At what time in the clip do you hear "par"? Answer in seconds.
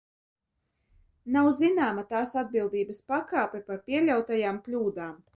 3.67-3.83